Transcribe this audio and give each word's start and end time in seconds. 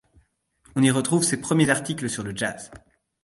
On 0.75 0.81
y 0.81 0.91
trouve 1.03 1.21
ses 1.21 1.39
premiers 1.39 1.69
articles 1.69 2.09
sur 2.09 2.23
le 2.23 2.35
jazz. 2.35 2.71